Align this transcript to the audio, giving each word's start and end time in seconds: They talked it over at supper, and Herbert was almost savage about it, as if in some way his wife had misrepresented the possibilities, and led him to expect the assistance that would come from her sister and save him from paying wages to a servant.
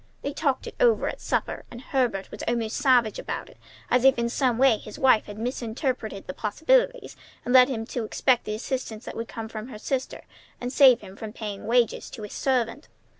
They 0.23 0.33
talked 0.33 0.65
it 0.65 0.73
over 0.79 1.07
at 1.09 1.21
supper, 1.21 1.63
and 1.69 1.79
Herbert 1.79 2.31
was 2.31 2.41
almost 2.47 2.75
savage 2.77 3.19
about 3.19 3.49
it, 3.51 3.57
as 3.91 4.03
if 4.03 4.17
in 4.17 4.29
some 4.29 4.57
way 4.57 4.79
his 4.79 4.97
wife 4.97 5.25
had 5.25 5.37
misrepresented 5.37 6.25
the 6.25 6.33
possibilities, 6.33 7.15
and 7.45 7.53
led 7.53 7.69
him 7.69 7.85
to 7.85 8.03
expect 8.03 8.45
the 8.45 8.55
assistance 8.55 9.05
that 9.05 9.15
would 9.15 9.27
come 9.27 9.47
from 9.47 9.67
her 9.67 9.77
sister 9.77 10.23
and 10.59 10.73
save 10.73 11.01
him 11.01 11.15
from 11.15 11.33
paying 11.33 11.67
wages 11.67 12.09
to 12.09 12.23
a 12.23 12.29
servant. 12.31 12.87